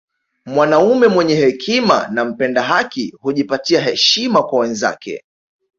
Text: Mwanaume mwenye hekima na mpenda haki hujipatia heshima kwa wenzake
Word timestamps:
Mwanaume 0.45 1.07
mwenye 1.07 1.35
hekima 1.35 2.07
na 2.07 2.25
mpenda 2.25 2.61
haki 2.63 3.13
hujipatia 3.21 3.81
heshima 3.81 4.43
kwa 4.43 4.59
wenzake 4.59 5.23